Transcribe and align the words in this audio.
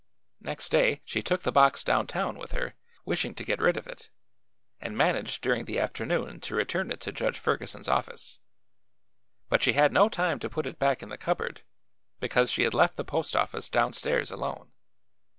Next 0.41 0.69
day 0.69 1.01
she 1.05 1.21
took 1.21 1.43
the 1.43 1.51
box 1.51 1.83
down 1.83 2.07
town 2.07 2.35
with 2.39 2.53
her, 2.53 2.73
wishing 3.05 3.35
to 3.35 3.43
get 3.43 3.59
rid 3.61 3.77
of 3.77 3.85
it, 3.85 4.09
and 4.79 4.97
managed 4.97 5.43
during 5.43 5.65
the 5.65 5.77
afternoon 5.77 6.39
to 6.39 6.55
return 6.55 6.89
it 6.89 6.99
to 7.01 7.11
Judge 7.11 7.37
Ferguson's 7.37 7.87
office. 7.87 8.39
But 9.47 9.61
she 9.61 9.73
had 9.73 9.93
no 9.93 10.09
time 10.09 10.39
to 10.39 10.49
put 10.49 10.65
it 10.65 10.79
back 10.79 11.03
in 11.03 11.09
the 11.09 11.19
cupboard, 11.19 11.61
because 12.19 12.49
she 12.49 12.63
had 12.63 12.73
left 12.73 12.95
the 12.95 13.05
post 13.05 13.35
office 13.35 13.69
downstairs 13.69 14.31
alone. 14.31 14.71